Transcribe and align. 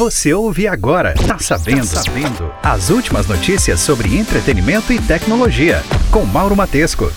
Você 0.00 0.32
ouve 0.32 0.66
agora, 0.66 1.12
tá 1.12 1.38
sabendo, 1.38 1.86
tá 1.86 2.02
sabendo. 2.02 2.50
As 2.62 2.88
últimas 2.88 3.26
notícias 3.26 3.80
sobre 3.80 4.16
entretenimento 4.16 4.94
e 4.94 4.98
tecnologia, 4.98 5.82
com 6.10 6.24
Mauro 6.24 6.56
Matesco. 6.56 7.12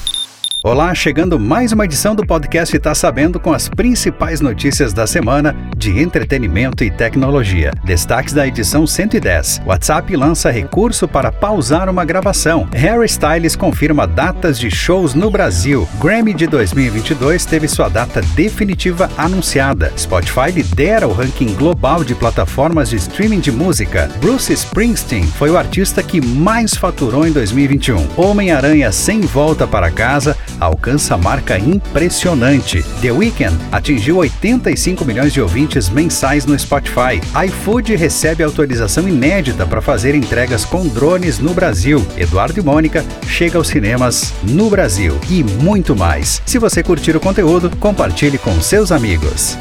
Olá, 0.66 0.96
chegando 0.96 1.38
mais 1.38 1.74
uma 1.74 1.84
edição 1.84 2.16
do 2.16 2.26
podcast 2.26 2.80
Tá 2.80 2.96
Sabendo 2.96 3.38
com 3.38 3.52
as 3.52 3.68
principais 3.68 4.40
notícias 4.40 4.94
da 4.94 5.06
semana 5.06 5.54
de 5.76 6.00
entretenimento 6.00 6.86
e 6.86 6.90
tecnologia. 6.90 7.74
Destaques 7.84 8.32
da 8.32 8.48
edição 8.48 8.88
110. 8.88 9.64
WhatsApp 9.66 10.16
lança 10.16 10.50
recurso 10.50 11.06
para 11.06 11.34
pausar 11.34 11.90
uma 11.90 12.06
gravação. 12.06 12.66
Harry 12.72 13.08
Styles 13.08 13.58
confirma 13.58 14.08
datas 14.08 14.58
de 14.58 14.72
shows 14.72 15.14
no 15.14 15.30
Brasil. 15.30 15.86
Grammy 16.00 16.34
de 16.34 16.48
2022 16.48 17.46
teve 17.46 17.68
sua 17.68 17.90
data 17.90 18.22
definitiva 18.34 19.10
anunciada. 19.18 19.92
Spotify 19.98 20.50
lidera 20.50 21.10
o 21.10 21.12
ranking 21.12 21.56
global 21.56 22.06
de 22.06 22.16
plataformas 22.16 22.90
de 22.90 22.96
streaming 22.96 23.42
de 23.42 23.52
música. 23.52 24.10
Bruce 24.22 24.54
Springsteen 24.54 25.28
foi 25.28 25.50
o 25.50 25.58
artista 25.58 26.02
que 26.02 26.26
mais 26.26 26.74
faturou 26.74 27.28
em 27.28 27.34
2021. 27.34 28.08
Homem-Aranha 28.16 28.94
sem 28.94 29.20
volta 29.20 29.68
para 29.68 29.92
casa 29.92 30.38
alcança 30.60 31.18
marca 31.18 31.58
impressionante. 31.58 32.84
The 33.02 33.12
Weeknd 33.12 33.58
atingiu 33.72 34.18
85 34.18 35.06
milhões 35.06 35.34
de 35.34 35.42
ouvintes 35.42 35.90
mensais 35.90 36.46
no 36.46 36.58
Spotify. 36.58 37.22
iFood 37.48 37.96
recebe 37.96 38.44
autorização 38.44 39.08
inédita 39.08 39.66
para 39.66 39.82
fazer 39.82 40.16
entregas 40.16 40.66
com 40.66 40.88
drones 40.88 41.40
no 41.40 41.54
Brasil. 41.54 42.06
Eduardo 42.18 42.60
e 42.60 42.64
Mônica 42.64 43.06
chega 43.28 43.58
aos 43.58 43.68
cinemas 43.68 44.34
no 44.44 44.70
Brasil 44.70 45.20
e 45.30 45.44
muito 45.44 45.96
mais. 45.96 46.42
Se 46.46 46.58
você 46.58 46.82
curtir 46.82 47.16
o 47.16 47.20
conteúdo, 47.20 47.70
compartilhe 47.78 48.38
com 48.38 48.62
seus 48.62 48.92
amigos. 48.92 49.58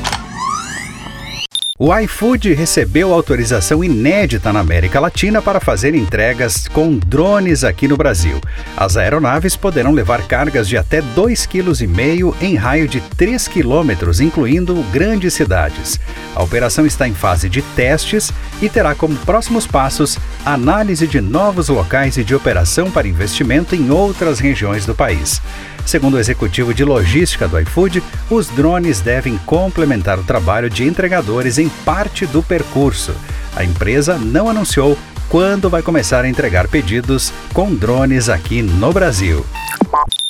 O 1.85 1.93
iFood 1.99 2.55
recebeu 2.55 3.13
autorização 3.13 3.83
inédita 3.83 4.53
na 4.53 4.61
América 4.61 5.01
Latina 5.01 5.43
para 5.43 5.59
fazer 5.59 5.97
entregas 5.97 6.69
com 6.69 6.97
drones 6.97 7.65
aqui 7.65 7.89
no 7.89 7.97
Brasil. 7.97 8.41
As 8.77 8.97
aeronaves 8.97 9.57
poderão 9.57 9.91
levar 9.91 10.29
cargas 10.29 10.69
de 10.69 10.77
até 10.77 11.03
2,5 11.03 12.35
kg 12.35 12.41
em 12.41 12.55
raio 12.55 12.87
de 12.87 13.01
3 13.01 13.49
km, 13.49 14.13
incluindo 14.23 14.81
grandes 14.93 15.35
cidades. 15.35 15.99
A 16.37 16.43
operação 16.45 16.87
está 16.87 17.09
em 17.09 17.15
fase 17.15 17.49
de 17.49 17.63
testes 17.75 18.31
e 18.63 18.69
terá 18.69 18.95
como 18.95 19.17
próximos 19.17 19.67
passos 19.67 20.17
análise 20.47 21.07
de 21.07 21.21
novos 21.21 21.69
locais 21.69 22.17
e 22.17 22.25
de 22.25 22.35
operação 22.35 22.91
para 22.91 23.09
investimento 23.09 23.75
em 23.75 23.91
outras 23.91 24.39
regiões 24.39 24.87
do 24.87 24.95
país. 24.95 25.43
Segundo 25.85 26.15
o 26.15 26.19
executivo 26.19 26.73
de 26.73 26.85
logística 26.85 27.49
do 27.49 27.59
iFood, 27.59 28.03
os 28.31 28.47
drones 28.49 29.01
devem 29.01 29.37
complementar 29.39 30.19
o 30.19 30.25
trabalho 30.25 30.71
de 30.71 30.85
entregadores 30.85 31.59
em 31.59 31.69
parte 31.85 32.25
do 32.25 32.43
percurso. 32.43 33.13
A 33.57 33.65
empresa 33.65 34.17
não 34.17 34.49
anunciou 34.49 34.97
quando 35.29 35.69
vai 35.69 35.83
começar 35.83 36.25
a 36.25 36.29
entregar 36.29 36.69
pedidos 36.69 37.33
com 37.53 37.75
drones 37.75 38.29
aqui 38.29 38.63
no 38.63 38.93
Brasil. 38.93 39.45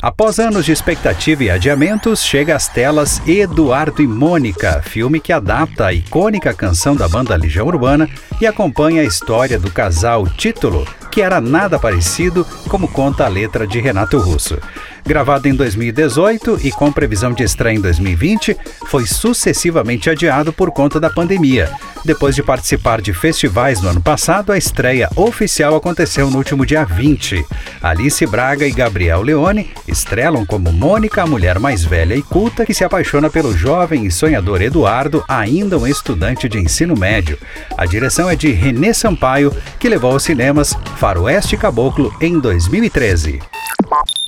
Após 0.02 0.40
anos 0.40 0.64
de 0.64 0.72
expectativa 0.72 1.44
e 1.44 1.50
adiamentos, 1.50 2.24
chega 2.24 2.56
às 2.56 2.66
telas 2.66 3.22
Eduardo 3.24 4.02
e 4.02 4.06
Mônica, 4.08 4.82
filme 4.82 5.20
que 5.20 5.32
adapta 5.32 5.86
a 5.86 5.92
icônica 5.92 6.52
canção 6.52 6.96
da 6.96 7.08
banda 7.08 7.36
Legião 7.36 7.68
Urbana 7.68 8.10
e 8.40 8.44
acompanha 8.44 9.02
a 9.02 9.04
história 9.04 9.60
do 9.60 9.70
casal 9.70 10.26
Título, 10.26 10.84
que 11.12 11.20
era 11.20 11.42
nada 11.42 11.78
parecido, 11.78 12.44
como 12.68 12.88
conta 12.88 13.26
a 13.26 13.28
letra 13.28 13.66
de 13.66 13.78
Renato 13.78 14.18
Russo. 14.18 14.58
Gravado 15.04 15.46
em 15.46 15.54
2018 15.54 16.60
e 16.62 16.70
com 16.70 16.90
previsão 16.90 17.32
de 17.32 17.42
estreia 17.42 17.76
em 17.76 17.80
2020, 17.80 18.56
foi 18.86 19.04
sucessivamente 19.04 20.08
adiado 20.08 20.52
por 20.52 20.70
conta 20.70 20.98
da 20.98 21.10
pandemia. 21.10 21.70
Depois 22.04 22.34
de 22.34 22.42
participar 22.42 23.00
de 23.00 23.12
festivais 23.12 23.80
no 23.80 23.88
ano 23.88 24.00
passado, 24.00 24.52
a 24.52 24.58
estreia 24.58 25.08
oficial 25.14 25.76
aconteceu 25.76 26.30
no 26.30 26.38
último 26.38 26.66
dia 26.66 26.84
20. 26.84 27.44
Alice 27.80 28.26
Braga 28.26 28.66
e 28.66 28.72
Gabriel 28.72 29.22
Leone 29.22 29.70
estrelam 29.86 30.44
como 30.44 30.72
Mônica, 30.72 31.22
a 31.22 31.26
mulher 31.26 31.60
mais 31.60 31.84
velha 31.84 32.14
e 32.14 32.22
culta 32.22 32.66
que 32.66 32.74
se 32.74 32.82
apaixona 32.82 33.30
pelo 33.30 33.56
jovem 33.56 34.04
e 34.04 34.10
sonhador 34.10 34.62
Eduardo, 34.62 35.24
ainda 35.28 35.78
um 35.78 35.86
estudante 35.86 36.48
de 36.48 36.58
ensino 36.58 36.96
médio. 36.96 37.38
A 37.76 37.86
direção 37.86 38.28
é 38.28 38.34
de 38.34 38.50
Renê 38.50 38.92
Sampaio, 38.92 39.54
que 39.78 39.88
levou 39.88 40.12
aos 40.12 40.24
cinemas 40.24 40.74
Faroeste 41.02 41.56
Caboclo 41.56 42.14
em 42.20 42.38
2013. 42.38 43.40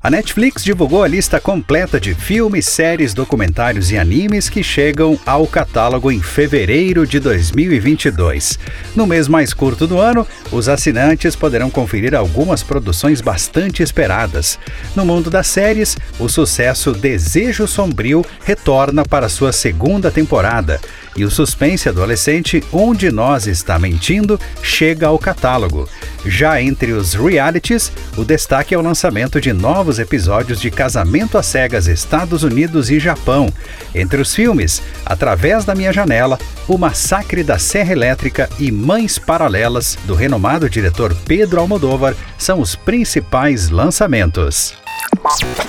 A 0.02 0.10
Netflix 0.10 0.64
divulgou 0.64 1.04
a 1.04 1.08
lista 1.08 1.38
completa 1.38 2.00
de 2.00 2.14
filmes, 2.14 2.66
séries, 2.66 3.14
documentários 3.14 3.92
e 3.92 3.96
animes 3.96 4.50
que 4.50 4.60
chegam 4.60 5.16
ao 5.24 5.46
catálogo 5.46 6.10
em 6.10 6.20
fevereiro 6.20 7.06
de 7.06 7.20
2022. 7.20 8.58
No 8.96 9.06
mês 9.06 9.28
mais 9.28 9.54
curto 9.54 9.86
do 9.86 10.00
ano, 10.00 10.26
os 10.50 10.68
assinantes 10.68 11.36
poderão 11.36 11.70
conferir 11.70 12.12
algumas 12.12 12.64
produções 12.64 13.20
bastante 13.20 13.80
esperadas. 13.80 14.58
No 14.96 15.06
mundo 15.06 15.30
das 15.30 15.46
séries, 15.46 15.96
o 16.18 16.28
sucesso 16.28 16.90
Desejo 16.90 17.68
Sombrio 17.68 18.26
retorna 18.44 19.04
para 19.04 19.28
sua 19.28 19.52
segunda 19.52 20.10
temporada 20.10 20.80
e 21.16 21.24
o 21.24 21.30
suspense 21.30 21.88
adolescente 21.88 22.62
Onde 22.72 23.10
Nós 23.10 23.46
Está 23.46 23.78
Mentindo 23.78 24.38
chega 24.62 25.06
ao 25.06 25.18
catálogo. 25.18 25.88
Já 26.26 26.60
entre 26.60 26.92
os 26.92 27.14
realities, 27.14 27.92
o 28.16 28.24
destaque 28.24 28.74
é 28.74 28.78
o 28.78 28.82
lançamento 28.82 29.40
de 29.40 29.52
novos 29.52 29.98
episódios 29.98 30.60
de 30.60 30.70
Casamento 30.70 31.36
às 31.36 31.46
Cegas 31.46 31.86
Estados 31.86 32.42
Unidos 32.42 32.90
e 32.90 32.98
Japão. 32.98 33.52
Entre 33.94 34.20
os 34.20 34.34
filmes, 34.34 34.82
Através 35.04 35.64
da 35.64 35.74
Minha 35.74 35.92
Janela, 35.92 36.38
O 36.66 36.78
Massacre 36.78 37.42
da 37.42 37.58
Serra 37.58 37.92
Elétrica 37.92 38.48
e 38.58 38.72
Mães 38.72 39.18
Paralelas, 39.18 39.98
do 40.04 40.14
renomado 40.14 40.68
diretor 40.68 41.14
Pedro 41.26 41.60
Almodóvar, 41.60 42.14
são 42.38 42.60
os 42.60 42.74
principais 42.74 43.68
lançamentos. 43.68 44.83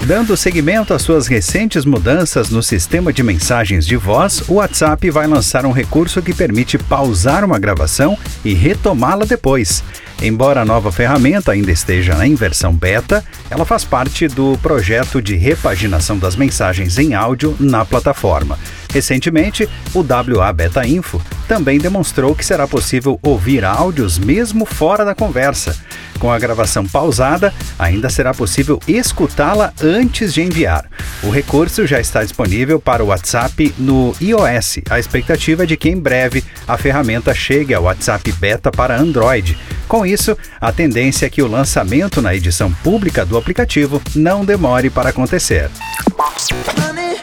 Dando 0.05 0.37
seguimento 0.37 0.93
às 0.93 1.01
suas 1.01 1.27
recentes 1.27 1.85
mudanças 1.85 2.49
no 2.49 2.61
sistema 2.61 3.11
de 3.11 3.23
mensagens 3.23 3.85
de 3.85 3.95
voz, 3.95 4.43
o 4.47 4.55
WhatsApp 4.55 5.09
vai 5.09 5.27
lançar 5.27 5.65
um 5.65 5.71
recurso 5.71 6.21
que 6.21 6.33
permite 6.33 6.77
pausar 6.77 7.43
uma 7.43 7.57
gravação 7.57 8.17
e 8.43 8.53
retomá-la 8.53 9.25
depois. 9.25 9.83
Embora 10.21 10.61
a 10.61 10.65
nova 10.65 10.91
ferramenta 10.91 11.51
ainda 11.51 11.71
esteja 11.71 12.25
em 12.25 12.35
versão 12.35 12.73
beta, 12.73 13.23
ela 13.49 13.65
faz 13.65 13.83
parte 13.83 14.27
do 14.27 14.57
projeto 14.61 15.21
de 15.21 15.35
repaginação 15.35 16.17
das 16.17 16.35
mensagens 16.35 16.97
em 16.97 17.13
áudio 17.13 17.55
na 17.59 17.83
plataforma. 17.83 18.57
Recentemente, 18.95 19.67
o 19.93 19.99
WA 19.99 20.53
Beta 20.53 20.87
Info 20.87 21.21
também 21.49 21.77
demonstrou 21.77 22.33
que 22.33 22.45
será 22.45 22.65
possível 22.65 23.19
ouvir 23.21 23.65
áudios 23.65 24.17
mesmo 24.17 24.65
fora 24.65 25.03
da 25.03 25.13
conversa. 25.13 25.75
Com 26.17 26.31
a 26.31 26.39
gravação 26.39 26.87
pausada, 26.87 27.53
ainda 27.77 28.09
será 28.09 28.33
possível 28.33 28.79
escutá-la 28.87 29.73
antes 29.83 30.33
de 30.33 30.41
enviar. 30.41 30.85
O 31.21 31.29
recurso 31.29 31.85
já 31.85 31.99
está 31.99 32.23
disponível 32.23 32.79
para 32.79 33.03
o 33.03 33.07
WhatsApp 33.07 33.75
no 33.77 34.15
iOS. 34.21 34.79
A 34.89 34.97
expectativa 34.97 35.63
é 35.63 35.65
de 35.65 35.75
que 35.75 35.89
em 35.89 35.99
breve 35.99 36.41
a 36.65 36.77
ferramenta 36.77 37.33
chegue 37.33 37.73
ao 37.73 37.83
WhatsApp 37.83 38.31
Beta 38.31 38.71
para 38.71 38.97
Android. 38.97 39.57
Com 39.89 40.05
isso, 40.05 40.37
a 40.61 40.71
tendência 40.71 41.25
é 41.25 41.29
que 41.29 41.41
o 41.41 41.49
lançamento 41.49 42.21
na 42.21 42.33
edição 42.33 42.71
pública 42.71 43.25
do 43.25 43.37
aplicativo 43.37 44.01
não 44.15 44.45
demore 44.45 44.89
para 44.89 45.09
acontecer. 45.09 45.69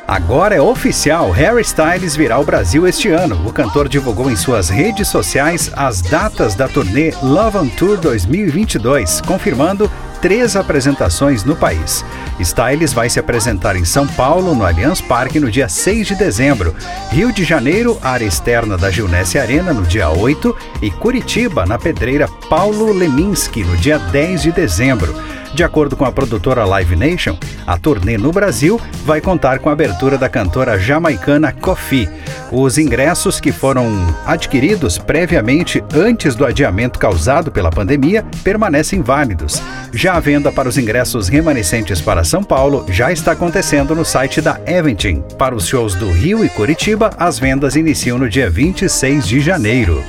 Agora 0.07 0.55
é 0.55 0.61
oficial, 0.61 1.31
Harry 1.31 1.63
Styles 1.63 2.17
virá 2.17 2.37
ao 2.37 2.45
Brasil 2.45 2.87
este 2.87 3.09
ano. 3.09 3.47
O 3.47 3.53
cantor 3.53 3.89
divulgou 3.89 4.31
em 4.31 4.37
suas 4.37 4.69
redes 4.69 5.09
sociais 5.09 5.71
as 5.75 6.03
datas 6.03 6.55
da 6.55 6.69
turnê 6.69 7.13
Love 7.23 7.59
on 7.59 7.69
Tour 7.69 7.97
2022, 7.99 9.21
confirmando 9.23 9.91
três 10.23 10.55
apresentações 10.55 11.45
no 11.45 11.57
país. 11.57 12.05
Styles 12.39 12.93
vai 12.93 13.11
se 13.11 13.19
apresentar 13.19 13.75
em 13.75 13.85
São 13.85 14.07
Paulo, 14.07 14.55
no 14.55 14.65
Allianz 14.65 15.01
Parque, 15.01 15.41
no 15.41 15.51
dia 15.51 15.69
6 15.69 16.07
de 16.07 16.15
dezembro, 16.15 16.75
Rio 17.11 17.33
de 17.33 17.43
Janeiro, 17.43 17.99
área 18.01 18.25
externa 18.25 18.79
da 18.79 18.91
Gilnesse 18.91 19.37
Arena, 19.37 19.73
no 19.73 19.83
dia 19.83 20.09
8, 20.09 20.57
e 20.81 20.91
Curitiba, 20.91 21.67
na 21.67 21.77
pedreira 21.77 22.29
Paulo 22.49 22.93
Leminski, 22.93 23.65
no 23.65 23.77
dia 23.77 23.99
10 23.99 24.43
de 24.43 24.53
dezembro. 24.53 25.12
De 25.54 25.62
acordo 25.62 25.96
com 25.96 26.04
a 26.04 26.12
produtora 26.12 26.64
Live 26.64 26.96
Nation, 26.96 27.37
a 27.66 27.76
turnê 27.76 28.16
no 28.16 28.32
Brasil 28.32 28.81
vai 29.04 29.20
contar 29.20 29.58
com 29.58 29.69
a 29.69 29.72
abertura 29.72 30.16
da 30.16 30.28
cantora 30.28 30.78
jamaicana 30.78 31.52
Kofi. 31.52 32.08
Os 32.50 32.78
ingressos 32.78 33.38
que 33.38 33.52
foram 33.52 33.87
adquiridos 34.26 34.96
previamente 34.96 35.84
antes 35.94 36.34
do 36.34 36.46
adiamento 36.46 36.99
causado 36.99 37.52
pela 37.52 37.70
pandemia 37.70 38.25
permanecem 38.43 39.02
válidos. 39.02 39.62
Já 39.93 40.14
a 40.14 40.20
venda 40.20 40.50
para 40.50 40.69
os 40.69 40.78
ingressos 40.78 41.28
remanescentes 41.28 42.00
para 42.00 42.25
São 42.25 42.43
Paulo 42.43 42.87
já 42.88 43.12
está 43.12 43.32
acontecendo 43.32 43.94
no 43.94 44.04
site 44.04 44.40
da 44.40 44.58
Eventim. 44.66 45.22
Para 45.37 45.54
os 45.54 45.66
shows 45.66 45.94
do 45.94 46.10
Rio 46.10 46.43
e 46.44 46.49
Curitiba, 46.49 47.10
as 47.19 47.38
vendas 47.38 47.76
iniciam 47.76 48.19
no 48.19 48.28
dia 48.28 48.49
26 48.49 49.26
de 49.28 49.40
janeiro. 49.40 50.02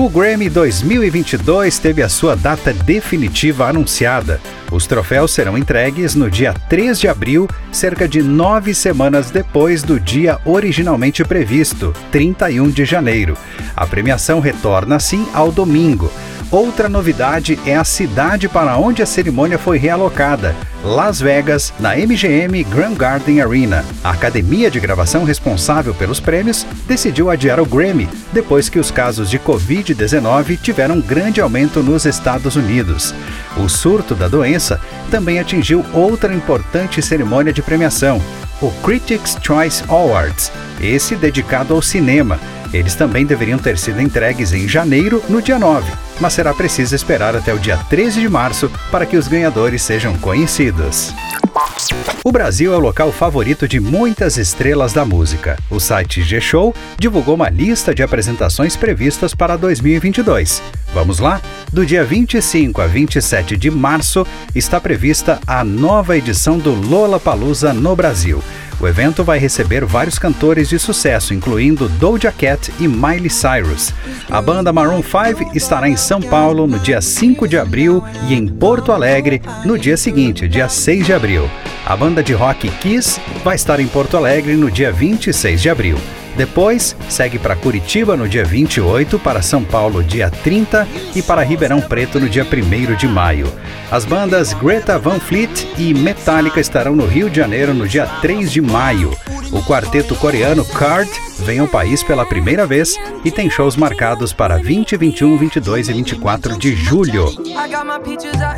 O 0.00 0.08
Grammy 0.08 0.48
2022 0.48 1.80
teve 1.80 2.04
a 2.04 2.08
sua 2.08 2.36
data 2.36 2.72
definitiva 2.72 3.66
anunciada. 3.66 4.40
Os 4.70 4.86
troféus 4.86 5.32
serão 5.32 5.58
entregues 5.58 6.14
no 6.14 6.30
dia 6.30 6.54
3 6.54 7.00
de 7.00 7.08
abril, 7.08 7.48
cerca 7.72 8.06
de 8.06 8.22
nove 8.22 8.72
semanas 8.74 9.32
depois 9.32 9.82
do 9.82 9.98
dia 9.98 10.38
originalmente 10.44 11.24
previsto, 11.24 11.92
31 12.12 12.70
de 12.70 12.84
janeiro. 12.84 13.36
A 13.74 13.84
premiação 13.88 14.38
retorna 14.38 14.94
assim 14.94 15.26
ao 15.34 15.50
domingo. 15.50 16.12
Outra 16.48 16.88
novidade 16.88 17.58
é 17.66 17.74
a 17.74 17.82
cidade 17.82 18.48
para 18.48 18.78
onde 18.78 19.02
a 19.02 19.06
cerimônia 19.06 19.58
foi 19.58 19.78
realocada, 19.78 20.54
Las 20.84 21.20
Vegas, 21.20 21.72
na 21.80 21.96
MGM 21.96 22.62
Grand 22.64 22.94
Garden 22.94 23.40
Arena. 23.40 23.84
A 24.02 24.10
academia 24.10 24.70
de 24.70 24.78
gravação 24.78 25.24
responsável 25.24 25.92
pelos 25.92 26.20
prêmios 26.20 26.64
decidiu 26.86 27.30
adiar 27.30 27.58
o 27.58 27.66
Grammy 27.66 28.08
depois 28.32 28.68
que 28.68 28.78
os 28.78 28.90
casos 28.90 29.28
de 29.28 29.38
Covid-19 29.38 30.58
tiveram 30.60 31.00
grande 31.00 31.40
aumento 31.40 31.82
nos 31.82 32.04
Estados 32.04 32.54
Unidos. 32.54 33.12
O 33.56 33.68
surto 33.68 34.14
da 34.14 34.28
doença 34.28 34.80
também 35.10 35.40
atingiu 35.40 35.84
outra 35.92 36.32
importante 36.32 37.02
cerimônia 37.02 37.52
de 37.52 37.62
premiação, 37.62 38.22
o 38.62 38.70
Critics' 38.82 39.36
Choice 39.42 39.82
Awards, 39.88 40.52
esse 40.80 41.16
dedicado 41.16 41.74
ao 41.74 41.82
cinema. 41.82 42.38
Eles 42.72 42.94
também 42.94 43.26
deveriam 43.26 43.58
ter 43.58 43.78
sido 43.78 44.00
entregues 44.00 44.52
em 44.52 44.68
janeiro, 44.68 45.22
no 45.28 45.42
dia 45.42 45.58
9 45.58 46.07
mas 46.20 46.32
será 46.32 46.52
preciso 46.54 46.94
esperar 46.94 47.36
até 47.36 47.52
o 47.54 47.58
dia 47.58 47.76
13 47.76 48.20
de 48.20 48.28
março 48.28 48.70
para 48.90 49.06
que 49.06 49.16
os 49.16 49.28
ganhadores 49.28 49.82
sejam 49.82 50.16
conhecidos. 50.18 51.14
O 52.24 52.32
Brasil 52.32 52.72
é 52.74 52.76
o 52.76 52.80
local 52.80 53.10
favorito 53.12 53.66
de 53.66 53.80
muitas 53.80 54.36
estrelas 54.36 54.92
da 54.92 55.04
música. 55.04 55.56
O 55.70 55.78
site 55.80 56.22
G-Show 56.22 56.74
divulgou 56.98 57.34
uma 57.34 57.48
lista 57.48 57.94
de 57.94 58.02
apresentações 58.02 58.76
previstas 58.76 59.34
para 59.34 59.56
2022. 59.56 60.62
Vamos 60.92 61.18
lá? 61.18 61.40
Do 61.72 61.84
dia 61.84 62.04
25 62.04 62.80
a 62.80 62.86
27 62.86 63.56
de 63.56 63.70
março 63.70 64.26
está 64.54 64.80
prevista 64.80 65.38
a 65.46 65.62
nova 65.62 66.16
edição 66.16 66.58
do 66.58 66.72
Lola 66.72 67.20
Palusa 67.20 67.72
no 67.72 67.94
Brasil. 67.94 68.42
O 68.80 68.86
evento 68.86 69.24
vai 69.24 69.38
receber 69.38 69.84
vários 69.84 70.18
cantores 70.20 70.68
de 70.68 70.78
sucesso, 70.78 71.34
incluindo 71.34 71.88
Doja 71.88 72.30
Cat 72.30 72.72
e 72.78 72.86
Miley 72.86 73.28
Cyrus. 73.28 73.92
A 74.30 74.40
banda 74.40 74.72
Maroon 74.72 75.02
5 75.02 75.56
estará 75.56 75.88
em 75.88 75.96
São 75.96 76.22
Paulo 76.22 76.66
no 76.66 76.78
dia 76.78 77.00
5 77.00 77.48
de 77.48 77.58
abril 77.58 78.02
e 78.28 78.34
em 78.34 78.46
Porto 78.46 78.92
Alegre 78.92 79.42
no 79.64 79.76
dia 79.76 79.96
seguinte, 79.96 80.46
dia 80.46 80.68
6 80.68 81.06
de 81.06 81.12
abril. 81.12 81.50
A 81.84 81.96
banda 81.96 82.22
de 82.22 82.32
rock 82.32 82.70
Kiss 82.78 83.20
vai 83.42 83.56
estar 83.56 83.80
em 83.80 83.88
Porto 83.88 84.16
Alegre 84.16 84.54
no 84.54 84.70
dia 84.70 84.92
26 84.92 85.60
de 85.60 85.68
abril. 85.68 85.98
Depois, 86.36 86.96
segue 87.08 87.38
para 87.38 87.56
Curitiba 87.56 88.16
no 88.16 88.28
dia 88.28 88.44
28, 88.44 89.18
para 89.18 89.42
São 89.42 89.64
Paulo 89.64 90.02
dia 90.02 90.30
30 90.30 90.86
e 91.14 91.22
para 91.22 91.42
Ribeirão 91.42 91.80
Preto 91.80 92.20
no 92.20 92.28
dia 92.28 92.44
1 92.44 92.96
de 92.96 93.08
maio. 93.08 93.52
As 93.90 94.04
bandas 94.04 94.52
Greta 94.52 94.98
Van 94.98 95.18
Fleet 95.18 95.66
e 95.76 95.92
Metallica 95.94 96.60
estarão 96.60 96.94
no 96.94 97.06
Rio 97.06 97.28
de 97.28 97.36
Janeiro 97.36 97.74
no 97.74 97.88
dia 97.88 98.06
3 98.20 98.52
de 98.52 98.60
maio. 98.60 99.16
O 99.50 99.62
quarteto 99.62 100.14
coreano 100.16 100.64
Card 100.64 101.10
vem 101.38 101.58
ao 101.58 101.66
país 101.66 102.02
pela 102.02 102.26
primeira 102.26 102.66
vez 102.66 102.96
e 103.24 103.30
tem 103.30 103.48
shows 103.48 103.76
marcados 103.76 104.32
para 104.32 104.58
20, 104.58 104.96
21, 104.96 105.38
22 105.38 105.88
e 105.88 105.92
24 105.92 106.58
de 106.58 106.74
julho. 106.74 107.32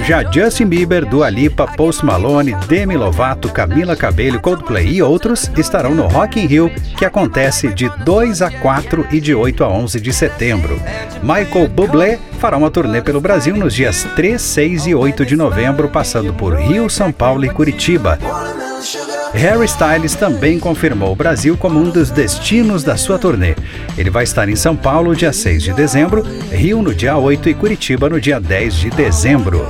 Já 0.00 0.28
Justin 0.30 0.66
Bieber, 0.66 1.06
Dua 1.06 1.30
Lipa, 1.30 1.66
Post 1.66 2.04
Malone, 2.04 2.54
Demi 2.66 2.96
Lovato, 2.96 3.48
Camila 3.50 3.94
Cabello, 3.94 4.40
Coldplay 4.40 4.86
e 4.88 5.02
outros 5.02 5.50
estarão 5.56 5.94
no 5.94 6.06
Rock 6.08 6.40
in 6.40 6.46
Rio, 6.46 6.70
que 6.98 7.04
acontece 7.04 7.68
de 7.68 7.88
2 8.04 8.42
a 8.42 8.50
4 8.50 9.06
e 9.12 9.20
de 9.20 9.34
8 9.34 9.62
a 9.62 9.68
11 9.68 10.00
de 10.00 10.12
setembro. 10.12 10.80
Michael 11.22 11.68
Bublé 11.68 12.18
fará 12.40 12.56
uma 12.56 12.70
turnê 12.70 13.00
pelo 13.00 13.20
Brasil 13.20 13.56
nos 13.56 13.74
dias 13.74 14.06
3, 14.16 14.40
6 14.40 14.86
e 14.88 14.94
8 14.94 15.24
de 15.24 15.36
novembro, 15.36 15.88
passando 15.88 16.34
por 16.34 16.54
Rio, 16.54 16.90
São 16.90 17.12
Paulo 17.12 17.44
e 17.44 17.50
Curitiba. 17.50 18.18
Harry 19.32 19.64
Styles 19.64 20.14
também 20.16 20.58
confirmou 20.58 21.12
o 21.12 21.16
Brasil 21.16 21.56
como 21.56 21.78
um 21.78 21.88
dos 21.88 22.10
destinos 22.10 22.82
da 22.82 22.96
sua 22.96 23.18
turnê. 23.18 23.54
Ele 23.96 24.10
vai 24.10 24.24
estar 24.24 24.48
em 24.48 24.56
São 24.56 24.74
Paulo 24.74 25.14
dia 25.14 25.32
6 25.32 25.62
de 25.62 25.72
dezembro, 25.72 26.22
Rio 26.50 26.82
no 26.82 26.92
dia 26.92 27.16
8 27.16 27.48
e 27.48 27.54
Curitiba 27.54 28.08
no 28.08 28.20
dia 28.20 28.40
10 28.40 28.74
de 28.74 28.90
dezembro. 28.90 29.68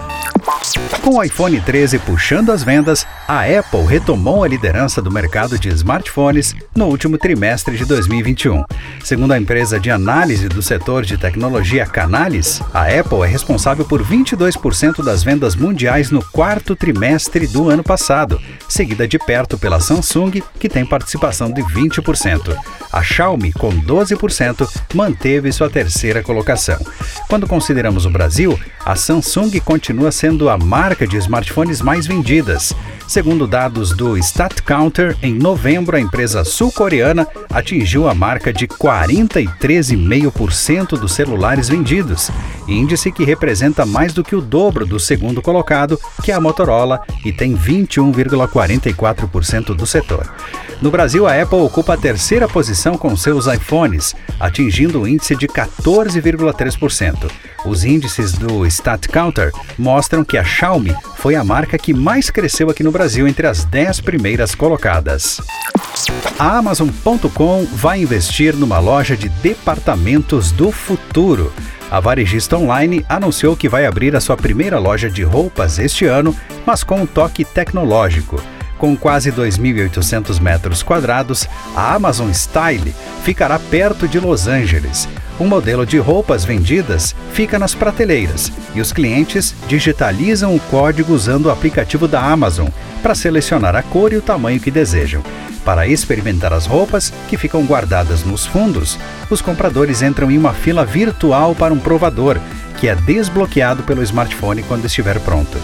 Com 1.02 1.17
o 1.17 1.23
iPhone 1.23 1.61
13 1.61 1.99
puxando 2.00 2.52
as 2.52 2.62
vendas, 2.62 3.06
a 3.26 3.43
Apple 3.43 3.85
retomou 3.87 4.44
a 4.44 4.49
liderança 4.49 5.00
do 5.00 5.11
mercado 5.11 5.58
de 5.58 5.69
smartphones 5.69 6.55
no 6.75 6.87
último 6.87 7.17
trimestre 7.19 7.76
de 7.76 7.85
2021. 7.85 8.64
Segundo 9.02 9.32
a 9.32 9.38
empresa 9.38 9.81
de 9.81 9.91
análise 9.91 10.49
do 10.49 10.62
setor 10.62 11.05
de 11.05 11.17
tecnologia 11.17 11.87
Canalys, 11.87 12.61
a 12.73 12.85
Apple 12.85 13.23
é 13.23 13.26
responsável 13.26 13.85
por 13.85 14.05
22% 14.05 15.02
das 15.02 15.23
vendas 15.23 15.56
mundiais 15.56 16.11
no 16.11 16.25
quarto 16.25 16.76
trimestre 16.76 17.47
do 17.47 17.69
ano 17.69 17.82
passado, 17.82 18.41
seguida 18.69 19.08
de 19.08 19.19
perto 19.19 19.58
pela 19.58 19.81
Samsung, 19.81 20.43
que 20.58 20.69
tem 20.69 20.85
participação 20.85 21.50
de 21.50 21.62
20%. 21.62 22.56
A 22.93 23.03
Xiaomi, 23.03 23.53
com 23.53 23.71
12%, 23.71 24.69
manteve 24.95 25.53
sua 25.53 25.71
terceira 25.71 26.23
colocação. 26.23 26.79
Quando 27.29 27.47
consideramos 27.47 28.05
o 28.05 28.11
Brasil, 28.11 28.59
a 28.85 28.97
Samsung 28.97 29.61
continua 29.61 30.11
sendo 30.11 30.49
a 30.49 30.59
marca 30.59 31.07
de 31.07 31.17
smartphones 31.17 31.81
mais 31.81 32.05
vendidas. 32.07 32.75
Segundo 33.07 33.47
dados 33.47 33.97
do 33.97 34.17
StatCounter, 34.17 35.17
em 35.23 35.35
novembro 35.35 35.97
a 35.97 36.01
empresa 36.01 36.45
sul-coreana 36.45 37.29
atingiu 37.53 38.09
a 38.09 38.15
marca 38.15 38.53
de 38.53 38.69
43,5% 38.69 40.91
dos 40.91 41.13
celulares 41.13 41.69
vendidos, 41.69 42.31
índice 42.69 43.11
que 43.11 43.25
representa 43.25 43.85
mais 43.85 44.13
do 44.13 44.23
que 44.23 44.37
o 44.37 44.41
dobro 44.41 44.87
do 44.87 45.01
segundo 45.01 45.43
colocado, 45.43 45.99
que 46.23 46.31
é 46.31 46.35
a 46.35 46.41
Motorola, 46.41 47.01
e 47.25 47.33
tem 47.33 47.57
21,44% 47.57 49.75
do 49.75 49.87
setor. 49.87 50.33
No 50.81 50.89
Brasil, 50.91 51.27
a 51.27 51.43
Apple 51.43 51.59
ocupa 51.59 51.95
a 51.95 51.99
terceira 51.99 52.47
posição 52.49 52.80
com 52.97 53.17
seus 53.17 53.47
iPhones, 53.47 54.15
atingindo 54.38 55.00
o 55.00 55.03
um 55.03 55.06
índice 55.06 55.37
de 55.37 55.47
14,3%. 55.47 57.31
Os 57.65 57.85
índices 57.85 58.32
do 58.32 58.65
StatCounter 58.67 59.53
mostram 59.79 60.25
que 60.25 60.38
a 60.38 60.44
Xiaomi 60.44 60.94
foi 61.17 61.35
a 61.35 61.44
marca 61.44 61.77
que 61.77 61.93
mais 61.93 62.31
cresceu 62.31 62.71
aqui 62.71 62.82
no 62.82 62.91
Brasil 62.91 63.29
entre 63.29 63.47
as 63.47 63.65
10 63.65 64.00
primeiras 64.00 64.55
colocadas. 64.55 65.41
A 66.38 66.56
Amazon.com 66.56 67.67
vai 67.75 68.00
investir 68.00 68.56
numa 68.56 68.79
loja 68.79 69.17
de 69.17 69.29
departamentos 69.29 70.50
do 70.50 70.73
futuro. 70.73 71.53
A 71.91 72.00
varejista 72.00 72.56
online 72.56 73.05
anunciou 73.09 73.56
que 73.56 73.69
vai 73.69 73.85
abrir 73.85 74.15
a 74.17 74.21
sua 74.21 74.37
primeira 74.37 74.79
loja 74.79 75.11
de 75.11 75.23
roupas 75.23 75.79
este 75.79 76.06
ano, 76.06 76.35
mas 76.65 76.83
com 76.83 77.03
um 77.03 77.06
toque 77.06 77.44
tecnológico. 77.44 78.41
Com 78.81 78.97
quase 78.97 79.31
2.800 79.31 80.41
metros 80.41 80.82
quadrados, 80.82 81.47
a 81.77 81.94
Amazon 81.94 82.32
Style 82.32 82.94
ficará 83.23 83.59
perto 83.59 84.09
de 84.09 84.19
Los 84.19 84.49
Angeles. 84.49 85.06
O 85.38 85.44
modelo 85.44 85.85
de 85.85 85.99
roupas 85.99 86.47
vendidas 86.47 87.15
fica 87.35 87.59
nas 87.59 87.75
prateleiras 87.75 88.50
e 88.75 88.81
os 88.81 88.90
clientes 88.90 89.55
digitalizam 89.69 90.57
o 90.57 90.61
código 90.61 91.12
usando 91.12 91.47
o 91.47 91.50
aplicativo 91.50 92.09
da 92.09 92.23
Amazon 92.23 92.69
para 93.02 93.14
selecionar 93.14 93.76
a 93.76 93.83
cor 93.83 94.14
e 94.14 94.16
o 94.16 94.23
tamanho 94.23 94.59
que 94.59 94.71
desejam. 94.71 95.23
Para 95.62 95.87
experimentar 95.87 96.55
as 96.55 96.64
roupas, 96.64 97.12
que 97.28 97.37
ficam 97.37 97.66
guardadas 97.66 98.25
nos 98.25 98.47
fundos, 98.47 98.99
os 99.28 99.43
compradores 99.43 100.00
entram 100.00 100.31
em 100.31 100.38
uma 100.38 100.55
fila 100.55 100.87
virtual 100.87 101.55
para 101.55 101.75
um 101.75 101.78
provador, 101.78 102.38
que 102.78 102.88
é 102.88 102.95
desbloqueado 102.95 103.83
pelo 103.83 104.02
smartphone 104.02 104.62
quando 104.62 104.87
estiver 104.87 105.21
pronto. 105.21 105.59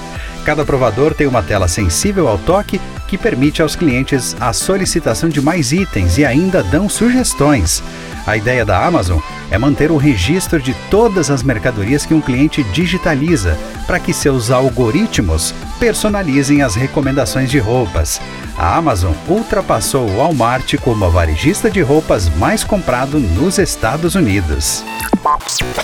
Cada 0.46 0.64
provador 0.64 1.12
tem 1.12 1.26
uma 1.26 1.42
tela 1.42 1.66
sensível 1.66 2.28
ao 2.28 2.38
toque 2.38 2.80
que 3.08 3.18
permite 3.18 3.60
aos 3.60 3.74
clientes 3.74 4.36
a 4.38 4.52
solicitação 4.52 5.28
de 5.28 5.40
mais 5.40 5.72
itens 5.72 6.18
e 6.18 6.24
ainda 6.24 6.62
dão 6.62 6.88
sugestões. 6.88 7.82
A 8.24 8.36
ideia 8.36 8.64
da 8.64 8.86
Amazon 8.86 9.18
é 9.50 9.58
manter 9.58 9.90
o 9.90 9.96
registro 9.96 10.62
de 10.62 10.72
todas 10.88 11.32
as 11.32 11.42
mercadorias 11.42 12.06
que 12.06 12.14
um 12.14 12.20
cliente 12.20 12.62
digitaliza, 12.72 13.58
para 13.88 13.98
que 13.98 14.12
seus 14.12 14.52
algoritmos 14.52 15.52
personalizem 15.80 16.62
as 16.62 16.76
recomendações 16.76 17.50
de 17.50 17.58
roupas. 17.58 18.20
A 18.58 18.76
Amazon 18.76 19.12
ultrapassou 19.28 20.08
o 20.08 20.16
Walmart 20.16 20.76
como 20.78 21.04
a 21.04 21.08
varejista 21.10 21.70
de 21.70 21.82
roupas 21.82 22.30
mais 22.36 22.64
comprado 22.64 23.20
nos 23.20 23.58
Estados 23.58 24.14
Unidos. 24.14 24.82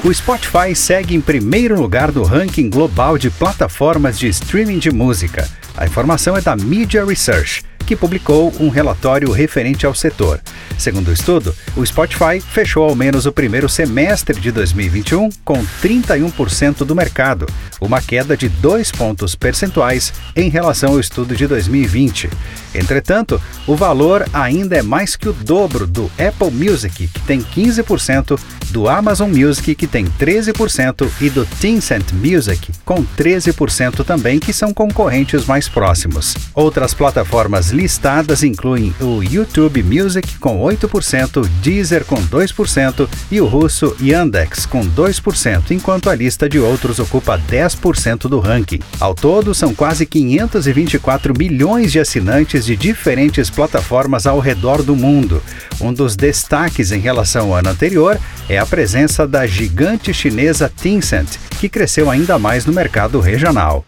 O 0.02 0.12
Spotify 0.12 0.74
segue 0.74 1.14
em 1.14 1.20
primeiro 1.20 1.78
lugar 1.78 2.10
do 2.10 2.22
ranking 2.22 2.70
global 2.70 3.18
de 3.18 3.30
plataformas 3.30 4.18
de 4.18 4.28
streaming 4.28 4.78
de 4.78 4.90
música. 4.90 5.46
A 5.76 5.84
informação 5.84 6.34
é 6.34 6.40
da 6.40 6.56
Media 6.56 7.04
Research. 7.04 7.62
Que 7.82 7.96
publicou 7.96 8.52
um 8.60 8.68
relatório 8.68 9.30
referente 9.30 9.86
ao 9.86 9.94
setor. 9.94 10.40
Segundo 10.78 11.08
o 11.08 11.12
estudo, 11.12 11.54
o 11.76 11.84
Spotify 11.84 12.40
fechou 12.40 12.88
ao 12.88 12.94
menos 12.94 13.26
o 13.26 13.32
primeiro 13.32 13.68
semestre 13.68 14.40
de 14.40 14.50
2021 14.50 15.28
com 15.44 15.64
31% 15.82 16.84
do 16.84 16.94
mercado, 16.94 17.46
uma 17.80 18.00
queda 18.00 18.36
de 18.36 18.48
dois 18.48 18.90
pontos 18.90 19.34
percentuais 19.34 20.12
em 20.34 20.48
relação 20.48 20.92
ao 20.92 21.00
estudo 21.00 21.34
de 21.34 21.46
2020. 21.46 22.30
Entretanto, 22.74 23.40
o 23.66 23.76
valor 23.76 24.26
ainda 24.32 24.76
é 24.76 24.82
mais 24.82 25.14
que 25.14 25.28
o 25.28 25.32
dobro 25.32 25.86
do 25.86 26.10
Apple 26.18 26.50
Music, 26.50 27.08
que 27.08 27.20
tem 27.20 27.40
15%, 27.40 28.38
do 28.70 28.88
Amazon 28.88 29.30
Music, 29.30 29.74
que 29.74 29.86
tem 29.86 30.06
13%, 30.06 31.08
e 31.20 31.28
do 31.28 31.44
Tencent 31.44 32.12
Music, 32.12 32.72
com 32.84 33.04
13% 33.04 34.04
também, 34.04 34.38
que 34.38 34.52
são 34.52 34.72
concorrentes 34.72 35.44
mais 35.44 35.68
próximos. 35.68 36.34
Outras 36.54 36.94
plataformas 36.94 37.70
listadas 37.72 38.42
incluem 38.42 38.94
o 39.00 39.22
YouTube 39.22 39.82
Music, 39.82 40.38
com 40.38 40.60
8%, 40.60 41.46
Deezer, 41.62 42.04
com 42.04 42.16
2%, 42.16 43.08
e 43.30 43.40
o 43.40 43.46
russo 43.46 43.96
Yandex, 44.00 44.66
com 44.66 44.86
2%, 44.86 45.70
enquanto 45.70 46.10
a 46.10 46.14
lista 46.14 46.48
de 46.48 46.58
outros 46.58 46.98
ocupa 46.98 47.38
10% 47.38 48.28
do 48.28 48.38
ranking. 48.38 48.80
Ao 49.00 49.14
todo, 49.14 49.54
são 49.54 49.74
quase 49.74 50.06
524 50.06 51.34
milhões 51.36 51.90
de 51.90 51.98
assinantes 51.98 52.64
de 52.64 52.76
diferentes 52.76 53.50
plataformas 53.50 54.26
ao 54.26 54.38
redor 54.38 54.82
do 54.82 54.94
mundo. 54.94 55.42
Um 55.80 55.92
dos 55.92 56.14
destaques 56.14 56.92
em 56.92 57.00
relação 57.00 57.48
ao 57.48 57.54
ano 57.56 57.70
anterior 57.70 58.18
é 58.48 58.58
a 58.58 58.66
presença 58.66 59.26
da 59.26 59.46
gigante 59.46 60.12
chinesa 60.12 60.68
Tencent, 60.68 61.38
que 61.58 61.68
cresceu 61.68 62.10
ainda 62.10 62.38
mais 62.38 62.66
no 62.66 62.72
mercado 62.72 63.18
regional. 63.20 63.84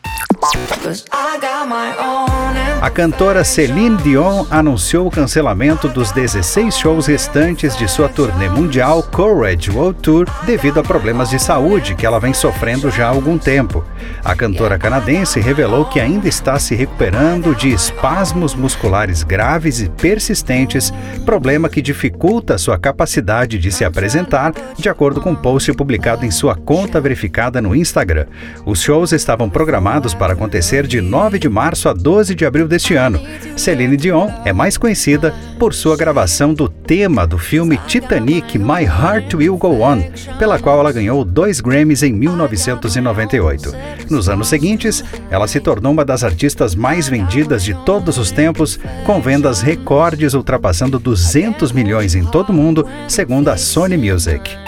A 2.85 2.91
cantora 2.91 3.43
Celine 3.45 3.97
Dion 3.97 4.45
anunciou 4.51 5.07
o 5.07 5.11
cancelamento 5.11 5.89
dos 5.89 6.13
16 6.13 6.77
shows 6.77 7.07
restantes 7.07 7.75
de 7.79 7.89
sua 7.89 8.11
turnê 8.11 8.47
mundial 8.47 9.03
Courage 9.03 9.71
World 9.71 10.01
Tour 10.03 10.27
devido 10.45 10.81
a 10.81 10.83
problemas 10.83 11.31
de 11.31 11.39
saúde 11.39 11.95
que 11.95 12.05
ela 12.05 12.21
vem 12.21 12.35
sofrendo 12.35 12.91
já 12.91 13.07
há 13.07 13.09
algum 13.09 13.39
tempo. 13.39 13.83
A 14.23 14.37
cantora 14.37 14.79
canadense 14.79 15.41
revelou 15.41 15.87
que 15.87 15.99
ainda 15.99 16.29
está 16.29 16.59
se 16.59 16.75
recuperando 16.75 17.55
de 17.55 17.73
espasmos 17.73 18.55
musculares 18.55 19.23
graves 19.23 19.81
e 19.81 19.89
persistentes, 19.89 20.93
problema 21.25 21.71
que 21.71 21.81
dificulta 21.81 22.59
sua 22.59 22.79
capacidade 22.79 23.59
de 23.59 23.73
se 23.73 23.83
apresentar, 23.83 24.53
de 24.77 24.91
acordo 24.91 25.23
com 25.23 25.31
um 25.31 25.35
post 25.35 25.73
publicado 25.73 26.27
em 26.27 26.31
sua 26.31 26.55
conta 26.55 27.01
verificada 27.01 27.63
no 27.63 27.75
Instagram. 27.75 28.27
Os 28.67 28.83
shows 28.83 29.13
estavam 29.13 29.49
programados 29.49 30.13
para 30.13 30.35
acontecer 30.35 30.87
de 30.87 31.01
9 31.01 31.39
de 31.39 31.49
março 31.49 31.89
a 31.89 31.95
12 31.95 32.35
de 32.35 32.45
abril 32.45 32.69
deste 32.75 32.95
ano. 32.97 33.21
Celine 33.57 33.97
Dion 33.97 34.29
é 34.45 34.53
mais 34.53 34.77
conhecida 34.77 35.33
por 35.61 35.73
sua 35.73 35.97
gravação 35.97 36.53
do 36.53 36.69
tema 36.69 37.25
do 37.25 37.39
filme 37.39 37.79
Titanic 37.87 38.59
My 38.59 38.83
Heart 38.83 39.35
Will 39.35 39.57
Go 39.57 39.81
On, 39.81 40.03
pela 40.39 40.59
qual 40.59 40.81
ela 40.81 40.93
ganhou 40.93 41.25
dois 41.25 41.61
Grammys 41.61 42.03
em 42.03 42.13
1998. 42.13 43.73
Nos 44.11 44.29
anos 44.29 44.49
seguintes, 44.49 45.05
ela 45.31 45.47
se 45.47 45.61
tornou 45.61 45.93
uma 45.93 46.05
das 46.05 46.25
artistas 46.25 46.75
mais 46.75 47.09
vendidas 47.09 47.63
de 47.63 47.75
todos 47.85 48.19
os 48.19 48.33
tempos, 48.33 48.79
com 49.07 49.21
vendas 49.21 49.61
recordes 49.61 50.35
ultrapassando 50.35 50.99
200 50.99 51.71
milhões 51.71 52.17
em 52.17 52.25
todo 52.25 52.51
o 52.51 52.53
mundo, 52.53 52.87
segundo 53.07 53.49
a 53.51 53.57
Sony 53.57 53.97
Music. 53.97 54.64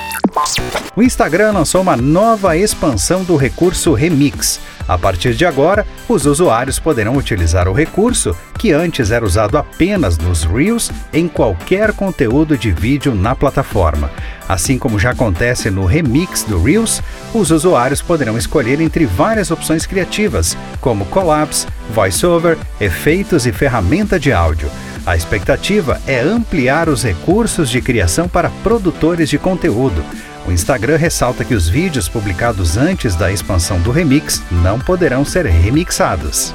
O 0.94 1.02
Instagram 1.02 1.52
lançou 1.52 1.82
uma 1.82 1.96
nova 1.96 2.56
expansão 2.56 3.22
do 3.22 3.36
recurso 3.36 3.92
Remix. 3.92 4.60
A 4.88 4.96
partir 4.96 5.34
de 5.34 5.44
agora, 5.44 5.84
os 6.08 6.26
usuários 6.26 6.78
poderão 6.78 7.16
utilizar 7.16 7.68
o 7.68 7.72
recurso, 7.72 8.36
que 8.58 8.72
antes 8.72 9.10
era 9.10 9.24
usado 9.24 9.58
apenas 9.58 10.16
nos 10.16 10.44
Reels, 10.44 10.92
em 11.12 11.26
qualquer 11.26 11.92
conteúdo 11.92 12.56
de 12.56 12.70
vídeo 12.70 13.14
na 13.14 13.34
plataforma. 13.34 14.10
Assim 14.48 14.78
como 14.78 14.98
já 14.98 15.10
acontece 15.10 15.70
no 15.70 15.84
Remix 15.84 16.44
do 16.44 16.62
Reels, 16.62 17.02
os 17.34 17.50
usuários 17.50 18.00
poderão 18.00 18.38
escolher 18.38 18.80
entre 18.80 19.06
várias 19.06 19.50
opções 19.50 19.84
criativas, 19.86 20.56
como 20.80 21.04
collabs, 21.06 21.66
voiceover, 21.92 22.56
efeitos 22.80 23.44
e 23.44 23.52
ferramenta 23.52 24.20
de 24.20 24.32
áudio. 24.32 24.70
A 25.06 25.14
expectativa 25.14 26.00
é 26.04 26.18
ampliar 26.18 26.88
os 26.88 27.04
recursos 27.04 27.70
de 27.70 27.80
criação 27.80 28.28
para 28.28 28.50
produtores 28.64 29.30
de 29.30 29.38
conteúdo. 29.38 30.04
O 30.48 30.50
Instagram 30.50 30.96
ressalta 30.96 31.44
que 31.44 31.54
os 31.54 31.68
vídeos 31.68 32.08
publicados 32.08 32.76
antes 32.76 33.14
da 33.14 33.30
expansão 33.30 33.80
do 33.80 33.92
remix 33.92 34.42
não 34.50 34.80
poderão 34.80 35.24
ser 35.24 35.46
remixados. 35.46 36.52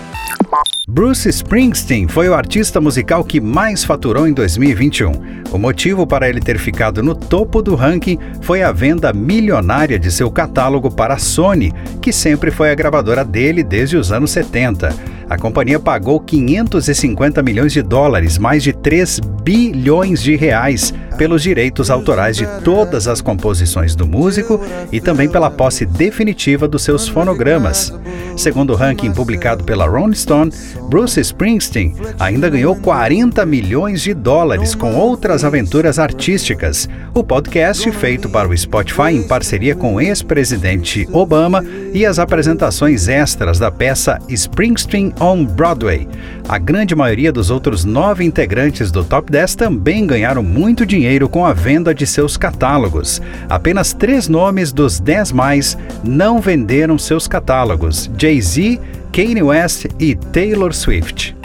Bruce 0.85 1.29
Springsteen 1.29 2.09
foi 2.09 2.27
o 2.27 2.33
artista 2.33 2.81
musical 2.81 3.23
que 3.23 3.39
mais 3.39 3.85
faturou 3.85 4.27
em 4.27 4.33
2021. 4.33 5.11
O 5.51 5.57
motivo 5.57 6.05
para 6.05 6.27
ele 6.27 6.41
ter 6.41 6.59
ficado 6.59 7.01
no 7.01 7.15
topo 7.15 7.61
do 7.61 7.75
ranking 7.75 8.19
foi 8.41 8.63
a 8.63 8.73
venda 8.73 9.13
milionária 9.13 9.97
de 9.97 10.11
seu 10.11 10.29
catálogo 10.29 10.91
para 10.91 11.13
a 11.13 11.17
Sony, 11.17 11.73
que 12.01 12.11
sempre 12.11 12.51
foi 12.51 12.71
a 12.71 12.75
gravadora 12.75 13.23
dele 13.23 13.63
desde 13.63 13.95
os 13.95 14.11
anos 14.11 14.31
70. 14.31 14.93
A 15.31 15.37
companhia 15.37 15.79
pagou 15.79 16.19
550 16.19 17.41
milhões 17.41 17.71
de 17.71 17.81
dólares, 17.81 18.37
mais 18.37 18.61
de 18.61 18.73
3 18.73 19.21
bilhões 19.41 20.21
de 20.21 20.35
reais, 20.35 20.93
pelos 21.21 21.43
direitos 21.43 21.91
autorais 21.91 22.35
de 22.35 22.47
todas 22.63 23.07
as 23.07 23.21
composições 23.21 23.93
do 23.95 24.07
músico 24.07 24.59
e 24.91 24.99
também 24.99 25.29
pela 25.29 25.51
posse 25.51 25.85
definitiva 25.85 26.67
dos 26.67 26.81
seus 26.81 27.07
fonogramas. 27.07 27.93
Segundo 28.35 28.73
o 28.73 28.75
ranking 28.75 29.11
publicado 29.11 29.63
pela 29.63 29.87
Rolling 29.87 30.15
Stone, 30.15 30.51
Bruce 30.89 31.19
Springsteen 31.19 31.93
ainda 32.19 32.49
ganhou 32.49 32.75
40 32.75 33.45
milhões 33.45 34.01
de 34.01 34.15
dólares 34.15 34.73
com 34.73 34.95
outras 34.95 35.43
aventuras 35.43 35.99
artísticas. 35.99 36.89
O 37.13 37.23
podcast, 37.23 37.91
feito 37.91 38.27
para 38.27 38.49
o 38.49 38.57
Spotify 38.57 39.11
em 39.11 39.21
parceria 39.21 39.75
com 39.75 39.93
o 39.93 40.01
ex-presidente 40.01 41.07
Obama, 41.11 41.63
e 41.93 42.05
as 42.05 42.19
apresentações 42.19 43.07
extras 43.07 43.59
da 43.59 43.69
peça 43.69 44.17
Springsteen 44.29 45.13
on 45.19 45.45
Broadway. 45.45 46.07
A 46.47 46.57
grande 46.57 46.95
maioria 46.95 47.31
dos 47.31 47.49
outros 47.49 47.83
nove 47.85 48.23
integrantes 48.23 48.91
do 48.91 49.03
Top 49.03 49.29
10 49.29 49.55
também 49.55 50.07
ganharam 50.07 50.41
muito 50.41 50.85
dinheiro 50.85 51.10
com 51.27 51.45
a 51.45 51.53
venda 51.53 51.93
de 51.93 52.07
seus 52.07 52.37
catálogos. 52.37 53.21
Apenas 53.49 53.93
três 53.93 54.27
nomes 54.27 54.71
dos 54.71 54.99
10 54.99 55.31
mais 55.31 55.77
não 56.03 56.39
venderam 56.39 56.97
seus 56.97 57.27
catálogos: 57.27 58.09
Jay-Z, 58.17 58.79
Kanye 59.11 59.43
West 59.43 59.87
e 59.99 60.15
Taylor 60.15 60.73
Swift. 60.73 61.35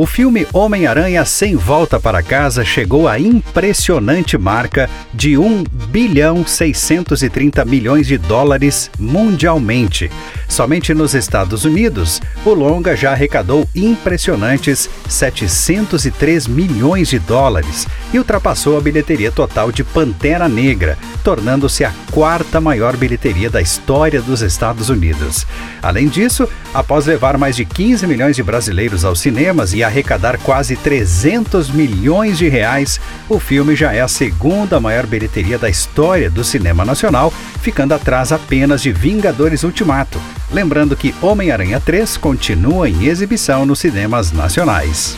O 0.00 0.06
filme 0.06 0.46
Homem-Aranha 0.52 1.24
Sem 1.24 1.56
Volta 1.56 1.98
para 1.98 2.22
Casa 2.22 2.64
chegou 2.64 3.08
à 3.08 3.18
impressionante 3.18 4.38
marca 4.38 4.88
de 5.12 5.36
1 5.36 5.64
bilhão 5.90 6.46
630 6.46 7.64
milhões 7.64 8.06
de 8.06 8.16
dólares 8.16 8.92
mundialmente. 8.96 10.08
Somente 10.48 10.94
nos 10.94 11.14
Estados 11.14 11.64
Unidos, 11.64 12.22
o 12.44 12.54
longa 12.54 12.94
já 12.94 13.10
arrecadou 13.10 13.68
impressionantes 13.74 14.88
703 15.08 16.46
milhões 16.46 17.08
de 17.08 17.18
dólares 17.18 17.84
e 18.14 18.18
ultrapassou 18.18 18.78
a 18.78 18.80
bilheteria 18.80 19.32
total 19.32 19.72
de 19.72 19.82
Pantera 19.82 20.48
Negra, 20.48 20.96
tornando-se 21.28 21.84
a 21.84 21.92
quarta 22.10 22.58
maior 22.58 22.96
bilheteria 22.96 23.50
da 23.50 23.60
história 23.60 24.22
dos 24.22 24.40
Estados 24.40 24.88
Unidos. 24.88 25.46
Além 25.82 26.08
disso, 26.08 26.48
após 26.72 27.04
levar 27.04 27.36
mais 27.36 27.54
de 27.54 27.66
15 27.66 28.06
milhões 28.06 28.34
de 28.34 28.42
brasileiros 28.42 29.04
aos 29.04 29.20
cinemas 29.20 29.74
e 29.74 29.84
arrecadar 29.84 30.38
quase 30.38 30.74
300 30.74 31.68
milhões 31.68 32.38
de 32.38 32.48
reais, 32.48 32.98
o 33.28 33.38
filme 33.38 33.76
já 33.76 33.92
é 33.92 34.00
a 34.00 34.08
segunda 34.08 34.80
maior 34.80 35.06
bilheteria 35.06 35.58
da 35.58 35.68
história 35.68 36.30
do 36.30 36.42
cinema 36.42 36.82
nacional, 36.82 37.30
ficando 37.60 37.92
atrás 37.92 38.32
apenas 38.32 38.80
de 38.80 38.90
Vingadores 38.90 39.64
Ultimato. 39.64 40.18
Lembrando 40.50 40.96
que 40.96 41.14
Homem-Aranha 41.20 41.78
3 41.78 42.16
continua 42.16 42.88
em 42.88 43.04
exibição 43.04 43.66
nos 43.66 43.80
cinemas 43.80 44.32
nacionais. 44.32 45.14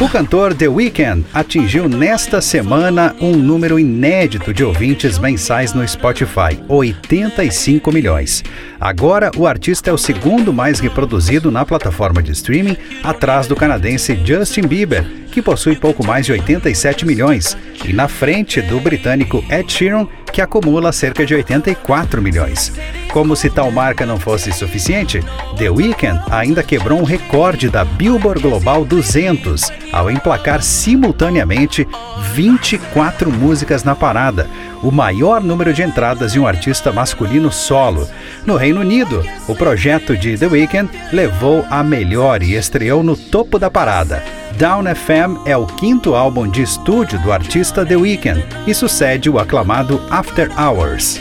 O 0.00 0.08
cantor 0.08 0.54
The 0.54 0.66
Weeknd 0.66 1.26
atingiu 1.34 1.86
nesta 1.86 2.40
semana 2.40 3.14
um 3.20 3.36
número 3.36 3.78
inédito 3.78 4.50
de 4.50 4.64
ouvintes 4.64 5.18
mensais 5.18 5.74
no 5.74 5.86
Spotify, 5.86 6.58
85 6.66 7.92
milhões. 7.92 8.42
Agora, 8.80 9.30
o 9.36 9.46
artista 9.46 9.90
é 9.90 9.92
o 9.92 9.98
segundo 9.98 10.54
mais 10.54 10.80
reproduzido 10.80 11.50
na 11.50 11.66
plataforma 11.66 12.22
de 12.22 12.32
streaming, 12.32 12.78
atrás 13.04 13.46
do 13.46 13.54
canadense 13.54 14.18
Justin 14.24 14.62
Bieber, 14.62 15.04
que 15.30 15.40
possui 15.40 15.76
pouco 15.76 16.04
mais 16.04 16.26
de 16.26 16.32
87 16.32 17.06
milhões, 17.06 17.56
e 17.84 17.92
na 17.92 18.08
frente 18.08 18.60
do 18.60 18.80
britânico 18.80 19.44
Ed 19.48 19.72
Sheeran, 19.72 20.06
que 20.32 20.40
acumula 20.40 20.92
cerca 20.92 21.24
de 21.24 21.34
84 21.34 22.20
milhões. 22.22 22.72
Como 23.12 23.34
se 23.34 23.50
tal 23.50 23.70
marca 23.70 24.06
não 24.06 24.18
fosse 24.18 24.52
suficiente, 24.52 25.20
The 25.58 25.70
Weeknd 25.70 26.20
ainda 26.30 26.62
quebrou 26.62 27.00
um 27.00 27.04
recorde 27.04 27.68
da 27.68 27.84
Billboard 27.84 28.40
Global 28.40 28.84
200 28.84 29.72
ao 29.92 30.10
emplacar 30.10 30.62
simultaneamente 30.62 31.86
24 32.32 33.30
músicas 33.30 33.82
na 33.82 33.96
parada, 33.96 34.48
o 34.82 34.90
maior 34.90 35.42
número 35.42 35.72
de 35.72 35.82
entradas 35.82 36.32
de 36.32 36.40
um 36.40 36.46
artista 36.46 36.92
masculino 36.92 37.50
solo. 37.50 38.08
No 38.46 38.56
Reino 38.56 38.80
Unido, 38.80 39.24
o 39.48 39.54
projeto 39.54 40.16
de 40.16 40.36
The 40.36 40.46
Weeknd 40.46 40.90
levou 41.12 41.64
a 41.70 41.82
melhor 41.82 42.42
e 42.42 42.54
estreou 42.54 43.02
no 43.02 43.16
topo 43.16 43.58
da 43.58 43.70
parada. 43.70 44.22
Down 44.56 44.84
FM 44.94 45.46
é 45.46 45.56
o 45.56 45.66
quinto 45.66 46.14
álbum 46.14 46.48
de 46.48 46.62
estúdio 46.62 47.18
do 47.20 47.32
artista 47.32 47.84
The 47.84 47.96
Weeknd 47.96 48.44
e 48.66 48.74
sucede 48.74 49.30
o 49.30 49.38
aclamado 49.38 50.00
After 50.10 50.50
Hours. 50.58 51.20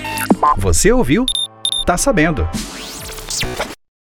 Você 0.58 0.92
ouviu? 0.92 1.26
Tá 1.86 1.98
sabendo. 1.98 2.48